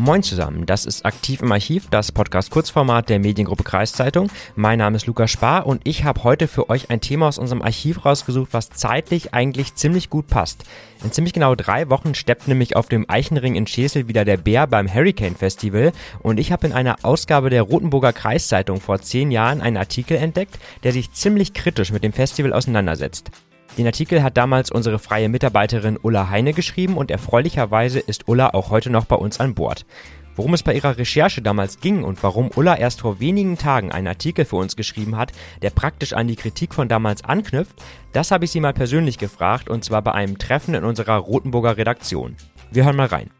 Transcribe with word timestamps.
Moin 0.00 0.22
zusammen, 0.22 0.64
das 0.64 0.86
ist 0.86 1.04
Aktiv 1.04 1.42
im 1.42 1.50
Archiv, 1.50 1.88
das 1.90 2.12
Podcast 2.12 2.52
Kurzformat 2.52 3.08
der 3.08 3.18
Mediengruppe 3.18 3.64
Kreiszeitung. 3.64 4.30
Mein 4.54 4.78
Name 4.78 4.94
ist 4.94 5.06
Lukas 5.06 5.28
Spar 5.28 5.66
und 5.66 5.80
ich 5.82 6.04
habe 6.04 6.22
heute 6.22 6.46
für 6.46 6.70
euch 6.70 6.88
ein 6.90 7.00
Thema 7.00 7.26
aus 7.26 7.36
unserem 7.36 7.62
Archiv 7.62 8.04
rausgesucht, 8.04 8.50
was 8.52 8.70
zeitlich 8.70 9.34
eigentlich 9.34 9.74
ziemlich 9.74 10.08
gut 10.08 10.28
passt. 10.28 10.62
In 11.02 11.10
ziemlich 11.10 11.32
genau 11.32 11.56
drei 11.56 11.90
Wochen 11.90 12.14
steppt 12.14 12.46
nämlich 12.46 12.76
auf 12.76 12.86
dem 12.86 13.10
Eichenring 13.10 13.56
in 13.56 13.66
Schesel 13.66 14.06
wieder 14.06 14.24
der 14.24 14.36
Bär 14.36 14.68
beim 14.68 14.86
Hurricane 14.86 15.34
Festival 15.34 15.90
und 16.20 16.38
ich 16.38 16.52
habe 16.52 16.68
in 16.68 16.72
einer 16.72 16.98
Ausgabe 17.02 17.50
der 17.50 17.62
Rotenburger 17.62 18.12
Kreiszeitung 18.12 18.80
vor 18.80 19.00
zehn 19.00 19.32
Jahren 19.32 19.60
einen 19.60 19.76
Artikel 19.76 20.16
entdeckt, 20.16 20.60
der 20.84 20.92
sich 20.92 21.10
ziemlich 21.10 21.54
kritisch 21.54 21.90
mit 21.90 22.04
dem 22.04 22.12
Festival 22.12 22.52
auseinandersetzt. 22.52 23.32
Den 23.78 23.86
Artikel 23.86 24.24
hat 24.24 24.36
damals 24.36 24.72
unsere 24.72 24.98
freie 24.98 25.28
Mitarbeiterin 25.28 26.00
Ulla 26.02 26.30
Heine 26.30 26.52
geschrieben 26.52 26.96
und 26.96 27.12
erfreulicherweise 27.12 28.00
ist 28.00 28.26
Ulla 28.26 28.50
auch 28.50 28.70
heute 28.70 28.90
noch 28.90 29.04
bei 29.04 29.14
uns 29.14 29.38
an 29.38 29.54
Bord. 29.54 29.86
Worum 30.34 30.52
es 30.54 30.64
bei 30.64 30.74
ihrer 30.74 30.98
Recherche 30.98 31.42
damals 31.42 31.78
ging 31.78 32.02
und 32.02 32.20
warum 32.24 32.50
Ulla 32.56 32.76
erst 32.76 33.00
vor 33.02 33.20
wenigen 33.20 33.56
Tagen 33.56 33.92
einen 33.92 34.08
Artikel 34.08 34.44
für 34.44 34.56
uns 34.56 34.74
geschrieben 34.74 35.16
hat, 35.16 35.30
der 35.62 35.70
praktisch 35.70 36.12
an 36.12 36.26
die 36.26 36.34
Kritik 36.34 36.74
von 36.74 36.88
damals 36.88 37.22
anknüpft, 37.22 37.80
das 38.12 38.32
habe 38.32 38.46
ich 38.46 38.50
sie 38.50 38.58
mal 38.58 38.72
persönlich 38.72 39.16
gefragt 39.16 39.68
und 39.68 39.84
zwar 39.84 40.02
bei 40.02 40.10
einem 40.10 40.38
Treffen 40.38 40.74
in 40.74 40.82
unserer 40.82 41.16
Rotenburger 41.16 41.76
Redaktion. 41.76 42.34
Wir 42.72 42.84
hören 42.84 42.96
mal 42.96 43.06
rein. 43.06 43.30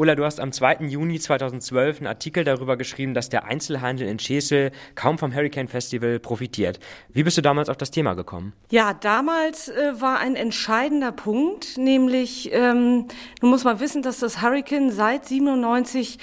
Ulla, 0.00 0.14
du 0.14 0.24
hast 0.24 0.40
am 0.40 0.50
2. 0.50 0.86
Juni 0.86 1.20
2012 1.20 1.98
einen 1.98 2.06
Artikel 2.06 2.42
darüber 2.42 2.78
geschrieben, 2.78 3.12
dass 3.12 3.28
der 3.28 3.44
Einzelhandel 3.44 4.08
in 4.08 4.18
Schesel 4.18 4.70
kaum 4.94 5.18
vom 5.18 5.34
Hurricane 5.34 5.68
Festival 5.68 6.18
profitiert. 6.18 6.80
Wie 7.10 7.22
bist 7.22 7.36
du 7.36 7.42
damals 7.42 7.68
auf 7.68 7.76
das 7.76 7.90
Thema 7.90 8.14
gekommen? 8.14 8.54
Ja, 8.70 8.94
damals 8.94 9.68
äh, 9.68 10.00
war 10.00 10.18
ein 10.18 10.36
entscheidender 10.36 11.12
Punkt, 11.12 11.76
nämlich, 11.76 12.50
ähm, 12.50 13.08
nun 13.42 13.50
muss 13.50 13.64
man 13.64 13.78
wissen, 13.78 14.00
dass 14.00 14.20
das 14.20 14.40
Hurricane 14.40 14.90
seit 14.90 15.26
97 15.26 16.18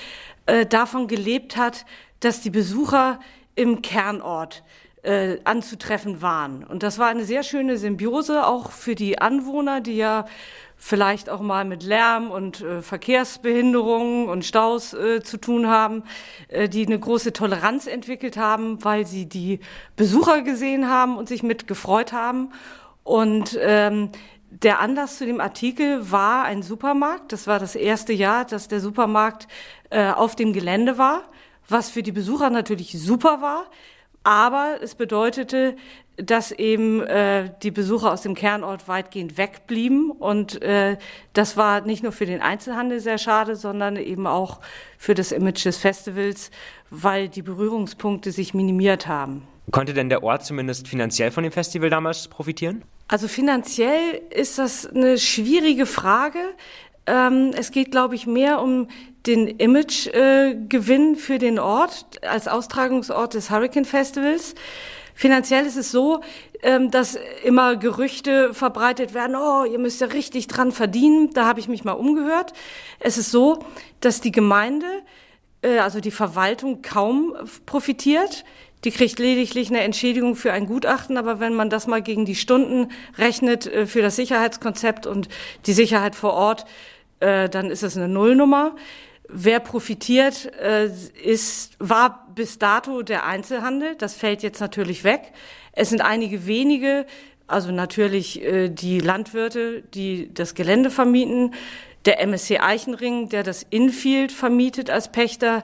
äh, 0.48 0.66
davon 0.66 1.08
gelebt 1.08 1.56
hat, 1.56 1.86
dass 2.22 2.42
die 2.42 2.50
Besucher 2.50 3.20
im 3.54 3.84
Kernort 3.84 4.64
äh, 5.08 5.40
anzutreffen 5.46 6.22
waren. 6.22 6.66
Und 6.66 6.84
das 6.84 7.00
war 7.00 7.08
eine 7.08 7.24
sehr 7.24 7.44
schöne 7.44 7.78
Symbiose, 7.78 8.46
auch 8.46 8.72
für 8.72 8.94
die 8.94 9.20
Anwohner, 9.20 9.80
die 9.80 9.96
ja 9.96 10.26
vielleicht 10.76 11.30
auch 11.30 11.40
mal 11.40 11.64
mit 11.64 11.84
Lärm 11.84 12.30
und 12.30 12.62
äh, 12.62 12.82
Verkehrsbehinderungen 12.82 14.28
und 14.28 14.44
Staus 14.44 14.94
äh, 14.94 15.24
zu 15.24 15.38
tun 15.38 15.68
haben, 15.68 16.04
äh, 16.50 16.68
die 16.68 16.86
eine 16.86 17.00
große 17.00 17.32
Toleranz 17.32 17.88
entwickelt 17.88 18.36
haben, 18.36 18.84
weil 18.84 19.08
sie 19.08 19.28
die 19.28 19.62
Besucher 19.96 20.42
gesehen 20.42 20.90
haben 20.90 21.18
und 21.18 21.30
sich 21.30 21.42
mit 21.42 21.68
gefreut 21.68 22.12
haben. 22.12 22.52
Und 23.04 23.58
ähm, 23.62 24.10
der 24.50 24.82
Anlass 24.82 25.18
zu 25.18 25.26
dem 25.26 25.40
Artikel 25.40 26.12
war 26.12 26.44
ein 26.44 26.64
Supermarkt. 26.64 27.32
Das 27.32 27.48
war 27.48 27.60
das 27.60 27.76
erste 27.76 28.12
Jahr, 28.12 28.44
dass 28.44 28.68
der 28.68 28.82
Supermarkt 28.82 29.48
äh, 29.90 30.12
auf 30.12 30.36
dem 30.36 30.52
Gelände 30.52 30.98
war, 30.98 31.24
was 31.70 31.90
für 31.90 32.04
die 32.04 32.12
Besucher 32.12 32.50
natürlich 32.50 32.92
super 33.00 33.42
war. 33.42 33.68
Aber 34.28 34.80
es 34.82 34.96
bedeutete, 34.96 35.78
dass 36.18 36.52
eben 36.52 37.02
äh, 37.08 37.50
die 37.64 37.72
Besucher 37.72 38.12
aus 38.12 38.24
dem 38.24 38.36
Kernort 38.36 38.90
weitgehend 38.90 39.38
wegblieben. 39.38 40.12
Und 40.12 40.62
äh, 40.62 40.98
das 41.32 41.56
war 41.56 41.80
nicht 41.80 42.04
nur 42.04 42.12
für 42.12 42.26
den 42.26 42.42
Einzelhandel 42.42 43.00
sehr 43.00 43.20
schade, 43.20 43.56
sondern 43.56 43.96
eben 43.96 44.28
auch 44.28 44.60
für 44.98 45.14
das 45.14 45.32
Image 45.32 45.64
des 45.64 45.78
Festivals, 45.78 46.52
weil 46.90 47.30
die 47.30 47.42
Berührungspunkte 47.42 48.34
sich 48.34 48.54
minimiert 48.54 49.08
haben. 49.08 49.48
Konnte 49.72 49.94
denn 49.94 50.10
der 50.10 50.24
Ort 50.24 50.44
zumindest 50.44 50.90
finanziell 50.90 51.32
von 51.32 51.44
dem 51.44 51.54
Festival 51.54 51.90
damals 51.90 52.28
profitieren? 52.28 52.84
Also 53.08 53.30
finanziell 53.30 54.22
ist 54.30 54.58
das 54.58 54.86
eine 54.86 55.18
schwierige 55.18 55.86
Frage. 55.86 56.40
Ähm, 57.08 57.52
es 57.58 57.72
geht, 57.72 57.92
glaube 57.92 58.16
ich, 58.16 58.28
mehr 58.28 58.62
um 58.62 58.88
den 59.26 59.48
Imagegewinn 59.48 61.14
äh, 61.14 61.18
für 61.18 61.38
den 61.38 61.58
Ort 61.58 62.06
als 62.22 62.48
Austragungsort 62.48 63.34
des 63.34 63.50
Hurricane 63.50 63.86
Festivals. 63.86 64.56
Finanziell 65.14 65.66
ist 65.66 65.78
es 65.78 65.92
so, 65.92 66.22
ähm, 66.62 66.92
dass 66.92 67.18
immer 67.44 67.76
Gerüchte 67.76 68.54
verbreitet 68.54 69.14
werden, 69.14 69.36
oh, 69.36 69.66
ihr 69.66 69.80
müsst 69.80 70.02
ja 70.02 70.08
richtig 70.08 70.48
dran 70.48 70.72
verdienen. 70.72 71.32
Da 71.34 71.46
habe 71.46 71.60
ich 71.60 71.68
mich 71.68 71.84
mal 71.84 71.94
umgehört. 71.94 72.54
Es 73.00 73.18
ist 73.18 73.32
so, 73.32 73.60
dass 74.00 74.22
die 74.22 74.32
Gemeinde, 74.32 74.86
äh, 75.62 75.80
also 75.80 76.02
die 76.02 76.12
Verwaltung 76.12 76.82
kaum 76.82 77.36
profitiert. 77.66 78.44
Die 78.84 78.92
kriegt 78.92 79.18
lediglich 79.18 79.70
eine 79.70 79.82
Entschädigung 79.82 80.36
für 80.36 80.54
ein 80.54 80.68
Gutachten, 80.68 81.18
aber 81.18 81.40
wenn 81.40 81.56
man 81.56 81.72
das 81.72 81.88
mal 81.88 82.04
gegen 82.04 82.26
die 82.26 82.36
Stunden 82.36 82.92
rechnet 83.18 83.66
äh, 83.66 83.88
für 83.88 84.04
das 84.04 84.16
Sicherheitskonzept 84.16 85.08
und 85.08 85.30
die 85.66 85.74
Sicherheit 85.74 86.16
vor 86.16 86.34
Ort, 86.34 86.66
äh, 87.20 87.50
dann 87.50 87.70
ist 87.70 87.84
es 87.84 87.98
eine 87.98 88.08
Nullnummer. 88.08 88.76
Wer 89.30 89.60
profitiert, 89.60 90.52
äh, 90.62 90.90
ist, 91.24 91.76
war 91.80 92.28
bis 92.34 92.60
dato 92.60 93.02
der 93.02 93.26
Einzelhandel. 93.26 93.96
Das 93.96 94.14
fällt 94.14 94.44
jetzt 94.44 94.62
natürlich 94.62 95.04
weg. 95.04 95.34
Es 95.74 95.90
sind 95.90 96.02
einige 96.02 96.48
wenige, 96.48 97.06
also 97.46 97.72
natürlich 97.72 98.42
äh, 98.42 98.70
die 98.70 99.00
Landwirte, 99.00 99.82
die 99.94 100.34
das 100.34 100.56
Gelände 100.56 100.90
vermieten, 100.90 101.54
der 102.06 102.22
MSC 102.22 102.60
Eichenring, 102.60 103.28
der 103.28 103.44
das 103.44 103.66
Infield 103.70 104.32
vermietet 104.32 104.90
als 104.90 105.12
Pächter, 105.12 105.64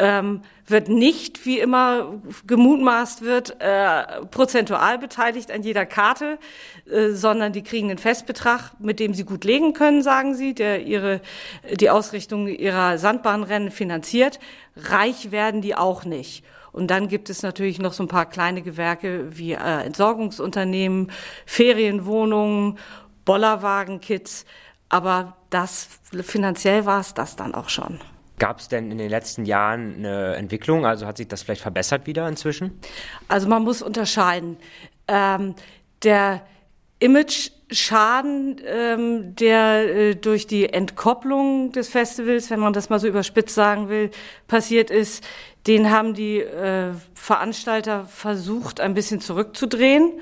ähm, 0.00 0.40
wird 0.66 0.88
nicht, 0.88 1.44
wie 1.44 1.58
immer 1.58 2.20
gemutmaßt 2.46 3.22
wird, 3.22 3.60
äh, 3.60 4.24
prozentual 4.30 4.98
beteiligt 4.98 5.50
an 5.50 5.62
jeder 5.62 5.84
Karte, 5.84 6.38
äh, 6.90 7.10
sondern 7.10 7.52
die 7.52 7.62
kriegen 7.62 7.90
einen 7.90 7.98
Festbetrag, 7.98 8.72
mit 8.80 8.98
dem 8.98 9.12
sie 9.12 9.24
gut 9.24 9.44
legen 9.44 9.74
können, 9.74 10.02
sagen 10.02 10.34
sie, 10.34 10.54
der 10.54 10.82
ihre, 10.82 11.20
die 11.74 11.90
Ausrichtung 11.90 12.48
ihrer 12.48 12.96
Sandbahnrennen 12.96 13.70
finanziert. 13.70 14.40
Reich 14.74 15.30
werden 15.30 15.60
die 15.60 15.74
auch 15.74 16.04
nicht. 16.04 16.44
Und 16.72 16.90
dann 16.90 17.08
gibt 17.08 17.28
es 17.28 17.42
natürlich 17.42 17.78
noch 17.78 17.92
so 17.92 18.04
ein 18.04 18.08
paar 18.08 18.26
kleine 18.26 18.62
Gewerke 18.62 19.36
wie 19.36 19.52
äh, 19.52 19.84
Entsorgungsunternehmen, 19.84 21.12
Ferienwohnungen, 21.44 22.78
Bollerwagenkits. 23.26 24.46
Aber 24.88 25.36
das 25.50 25.88
finanziell 26.22 26.86
war 26.86 27.00
es 27.00 27.12
das 27.12 27.36
dann 27.36 27.54
auch 27.54 27.68
schon. 27.68 28.00
Gab 28.40 28.58
es 28.58 28.68
denn 28.68 28.90
in 28.90 28.96
den 28.96 29.10
letzten 29.10 29.44
Jahren 29.44 29.96
eine 29.98 30.34
Entwicklung? 30.34 30.86
Also 30.86 31.06
hat 31.06 31.18
sich 31.18 31.28
das 31.28 31.42
vielleicht 31.42 31.60
verbessert 31.60 32.06
wieder 32.06 32.26
inzwischen? 32.26 32.80
Also 33.28 33.46
man 33.48 33.62
muss 33.62 33.82
unterscheiden. 33.82 34.56
Ähm, 35.06 35.54
der 36.02 36.40
Image-Schaden, 37.00 38.56
ähm, 38.66 39.36
der 39.36 39.94
äh, 39.94 40.14
durch 40.16 40.46
die 40.46 40.72
Entkopplung 40.72 41.72
des 41.72 41.90
Festivals, 41.90 42.48
wenn 42.48 42.60
man 42.60 42.72
das 42.72 42.88
mal 42.88 42.98
so 42.98 43.08
überspitzt 43.08 43.54
sagen 43.54 43.90
will, 43.90 44.10
passiert 44.48 44.90
ist, 44.90 45.22
den 45.66 45.90
haben 45.90 46.14
die 46.14 46.38
äh, 46.40 46.94
Veranstalter 47.12 48.06
versucht, 48.06 48.80
ein 48.80 48.94
bisschen 48.94 49.20
zurückzudrehen 49.20 50.12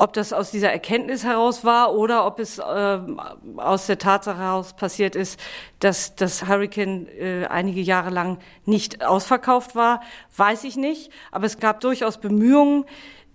ob 0.00 0.14
das 0.14 0.32
aus 0.32 0.50
dieser 0.50 0.72
Erkenntnis 0.72 1.24
heraus 1.24 1.62
war 1.62 1.94
oder 1.94 2.26
ob 2.26 2.38
es 2.40 2.58
äh, 2.58 2.98
aus 3.56 3.86
der 3.86 3.98
Tatsache 3.98 4.38
heraus 4.38 4.72
passiert 4.72 5.14
ist, 5.14 5.38
dass 5.78 6.14
das 6.14 6.48
Hurricane 6.48 7.06
äh, 7.06 7.46
einige 7.46 7.82
Jahre 7.82 8.08
lang 8.08 8.38
nicht 8.64 9.04
ausverkauft 9.04 9.74
war, 9.74 10.00
weiß 10.34 10.64
ich 10.64 10.76
nicht. 10.76 11.12
Aber 11.30 11.44
es 11.44 11.58
gab 11.58 11.80
durchaus 11.80 12.16
Bemühungen 12.16 12.86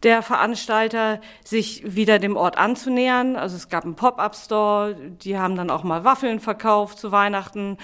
der 0.01 0.23
Veranstalter, 0.23 1.21
sich 1.43 1.95
wieder 1.95 2.17
dem 2.17 2.35
Ort 2.35 2.57
anzunähern. 2.57 3.35
Also 3.35 3.55
es 3.57 3.69
gab 3.69 3.83
einen 3.83 3.95
Pop-up-Store, 3.95 4.95
die 4.95 5.37
haben 5.37 5.55
dann 5.55 5.69
auch 5.69 5.83
mal 5.83 6.03
Waffeln 6.03 6.39
verkauft 6.39 6.97
zu 6.97 7.11
Weihnachten. 7.11 7.77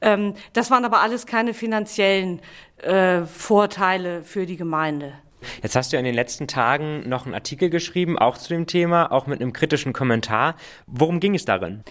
Ähm, 0.00 0.34
das 0.52 0.70
waren 0.70 0.84
aber 0.84 1.00
alles 1.00 1.26
keine 1.26 1.54
finanziellen 1.54 2.40
äh, 2.76 3.22
Vorteile 3.22 4.22
für 4.22 4.46
die 4.46 4.56
Gemeinde. 4.56 5.14
Jetzt 5.62 5.76
hast 5.76 5.92
du 5.92 5.96
ja 5.96 6.00
in 6.00 6.04
den 6.04 6.14
letzten 6.14 6.48
Tagen 6.48 7.08
noch 7.08 7.24
einen 7.24 7.34
Artikel 7.34 7.70
geschrieben, 7.70 8.18
auch 8.18 8.38
zu 8.38 8.48
dem 8.48 8.66
Thema, 8.66 9.12
auch 9.12 9.26
mit 9.26 9.40
einem 9.40 9.52
kritischen 9.52 9.92
Kommentar. 9.92 10.56
Worum 10.86 11.20
ging 11.20 11.34
es 11.34 11.44
darin? 11.44 11.84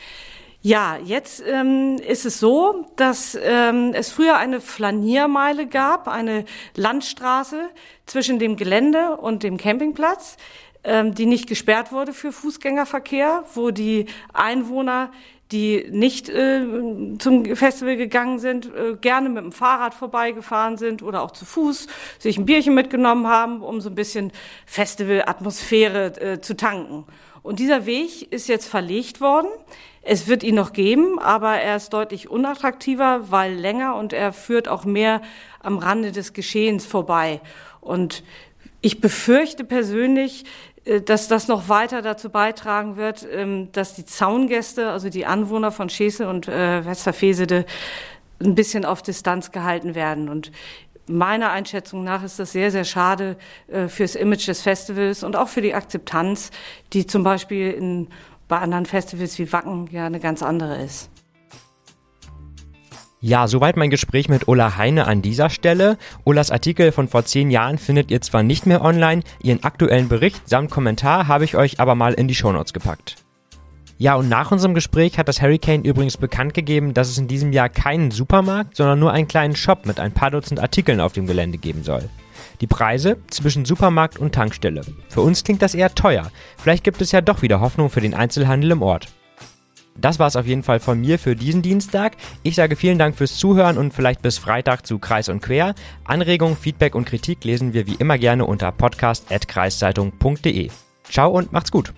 Ja, 0.61 0.97
jetzt 0.97 1.43
ähm, 1.47 1.97
ist 2.05 2.25
es 2.25 2.39
so, 2.39 2.87
dass 2.95 3.37
ähm, 3.41 3.91
es 3.93 4.11
früher 4.11 4.37
eine 4.37 4.59
Flaniermeile 4.59 5.67
gab, 5.67 6.07
eine 6.07 6.45
Landstraße 6.75 7.69
zwischen 8.05 8.39
dem 8.39 8.57
Gelände 8.57 9.17
und 9.17 9.43
dem 9.43 9.57
Campingplatz, 9.57 10.35
ähm, 10.83 11.13
die 11.13 11.27
nicht 11.27 11.47
gesperrt 11.47 11.91
wurde 11.91 12.11
für 12.11 12.31
Fußgängerverkehr, 12.31 13.43
wo 13.53 13.69
die 13.71 14.07
Einwohner 14.33 15.11
die 15.51 15.87
nicht 15.89 16.29
äh, 16.29 16.65
zum 17.19 17.45
Festival 17.55 17.95
gegangen 17.95 18.39
sind, 18.39 18.65
äh, 18.65 18.95
gerne 18.99 19.29
mit 19.29 19.43
dem 19.43 19.51
Fahrrad 19.51 19.93
vorbeigefahren 19.93 20.77
sind 20.77 21.01
oder 21.01 21.21
auch 21.21 21.31
zu 21.31 21.45
Fuß, 21.45 21.87
sich 22.19 22.37
ein 22.37 22.45
Bierchen 22.45 22.73
mitgenommen 22.73 23.27
haben, 23.27 23.61
um 23.61 23.79
so 23.79 23.89
ein 23.89 23.95
bisschen 23.95 24.31
Festivalatmosphäre 24.65 26.21
äh, 26.21 26.41
zu 26.41 26.57
tanken. 26.57 27.05
Und 27.43 27.59
dieser 27.59 27.85
Weg 27.85 28.29
ist 28.31 28.49
jetzt 28.49 28.67
verlegt 28.67 29.21
worden. 29.21 29.47
Es 30.01 30.27
wird 30.27 30.43
ihn 30.43 30.55
noch 30.55 30.73
geben, 30.73 31.17
aber 31.19 31.55
er 31.57 31.77
ist 31.77 31.93
deutlich 31.93 32.29
unattraktiver, 32.29 33.31
weil 33.31 33.53
länger 33.53 33.95
und 33.95 34.11
er 34.11 34.33
führt 34.33 34.67
auch 34.67 34.83
mehr 34.83 35.21
am 35.61 35.77
Rande 35.77 36.11
des 36.11 36.33
Geschehens 36.33 36.85
vorbei. 36.85 37.41
Und 37.79 38.23
ich 38.81 39.01
befürchte 39.01 39.63
persönlich, 39.63 40.45
äh, 40.85 41.01
dass 41.01 41.27
das 41.27 41.47
noch 41.47 41.69
weiter 41.69 42.01
dazu 42.01 42.29
beitragen 42.29 42.97
wird, 42.97 43.27
ähm, 43.31 43.71
dass 43.71 43.93
die 43.93 44.05
Zaungäste, 44.05 44.89
also 44.89 45.09
die 45.09 45.25
Anwohner 45.25 45.71
von 45.71 45.89
Schesel 45.89 46.27
und 46.27 46.47
äh, 46.47 46.85
Westerfesede, 46.85 47.65
ein 48.39 48.55
bisschen 48.55 48.85
auf 48.85 49.01
Distanz 49.01 49.51
gehalten 49.51 49.95
werden. 49.95 50.29
Und 50.29 50.51
meiner 51.07 51.51
Einschätzung 51.51 52.03
nach 52.03 52.23
ist 52.23 52.39
das 52.39 52.51
sehr, 52.51 52.71
sehr 52.71 52.83
schade 52.83 53.37
äh, 53.67 53.87
fürs 53.87 54.15
Image 54.15 54.47
des 54.47 54.61
Festivals 54.61 55.23
und 55.23 55.35
auch 55.35 55.47
für 55.47 55.61
die 55.61 55.73
Akzeptanz, 55.73 56.51
die 56.93 57.07
zum 57.07 57.23
Beispiel 57.23 57.71
in, 57.71 58.07
bei 58.47 58.59
anderen 58.59 58.85
Festivals 58.85 59.39
wie 59.39 59.51
Wacken 59.51 59.87
ja 59.91 60.05
eine 60.05 60.19
ganz 60.19 60.43
andere 60.43 60.83
ist. 60.83 61.09
Ja, 63.19 63.47
soweit 63.47 63.77
mein 63.77 63.89
Gespräch 63.89 64.29
mit 64.29 64.47
Ulla 64.47 64.77
Heine 64.77 65.07
an 65.07 65.23
dieser 65.23 65.49
Stelle. 65.49 65.97
Ullas 66.23 66.51
Artikel 66.51 66.91
von 66.91 67.07
vor 67.07 67.25
zehn 67.25 67.49
Jahren 67.49 67.79
findet 67.79 68.11
ihr 68.11 68.21
zwar 68.21 68.43
nicht 68.43 68.67
mehr 68.67 68.83
online, 68.83 69.23
ihren 69.41 69.63
aktuellen 69.63 70.07
Bericht 70.07 70.47
samt 70.47 70.69
Kommentar 70.69 71.27
habe 71.27 71.43
ich 71.43 71.57
euch 71.57 71.79
aber 71.79 71.95
mal 71.95 72.13
in 72.13 72.27
die 72.27 72.35
Shownotes 72.35 72.73
gepackt. 72.73 73.15
Ja, 73.97 74.13
und 74.13 74.29
nach 74.29 74.51
unserem 74.51 74.75
Gespräch 74.75 75.17
hat 75.17 75.27
das 75.27 75.41
Hurricane 75.41 75.83
übrigens 75.83 76.17
bekannt 76.17 76.53
gegeben, 76.53 76.93
dass 76.93 77.09
es 77.09 77.17
in 77.17 77.27
diesem 77.27 77.51
Jahr 77.51 77.69
keinen 77.69 78.11
Supermarkt, 78.11 78.75
sondern 78.75 78.99
nur 78.99 79.11
einen 79.11 79.27
kleinen 79.27 79.55
Shop 79.55 79.87
mit 79.87 79.99
ein 79.99 80.11
paar 80.11 80.29
Dutzend 80.29 80.59
Artikeln 80.59 81.01
auf 81.01 81.13
dem 81.13 81.25
Gelände 81.25 81.57
geben 81.57 81.81
soll. 81.81 82.07
Die 82.61 82.67
Preise 82.67 83.17
zwischen 83.31 83.65
Supermarkt 83.65 84.19
und 84.19 84.35
Tankstelle. 84.35 84.81
Für 85.09 85.21
uns 85.21 85.43
klingt 85.43 85.63
das 85.63 85.73
eher 85.73 85.95
teuer. 85.95 86.29
Vielleicht 86.57 86.83
gibt 86.83 87.01
es 87.01 87.11
ja 87.11 87.21
doch 87.21 87.41
wieder 87.41 87.61
Hoffnung 87.61 87.89
für 87.89 88.01
den 88.01 88.13
Einzelhandel 88.13 88.69
im 88.69 88.83
Ort. 88.83 89.07
Das 89.99 90.19
war 90.19 90.27
es 90.27 90.35
auf 90.35 90.45
jeden 90.45 90.63
Fall 90.63 90.79
von 90.79 90.99
mir 90.99 91.19
für 91.19 91.35
diesen 91.35 91.61
Dienstag. 91.61 92.17
Ich 92.43 92.55
sage 92.55 92.75
vielen 92.75 92.99
Dank 92.99 93.15
fürs 93.15 93.37
Zuhören 93.37 93.77
und 93.77 93.93
vielleicht 93.93 94.21
bis 94.21 94.37
Freitag 94.37 94.85
zu 94.85 94.99
Kreis 94.99 95.29
und 95.29 95.41
Quer. 95.41 95.75
Anregungen, 96.03 96.55
Feedback 96.55 96.95
und 96.95 97.05
Kritik 97.05 97.43
lesen 97.43 97.73
wir 97.73 97.87
wie 97.87 97.95
immer 97.95 98.17
gerne 98.17 98.45
unter 98.45 98.71
podcast.kreiszeitung.de. 98.71 100.69
Ciao 101.09 101.31
und 101.31 101.51
macht's 101.51 101.71
gut. 101.71 101.93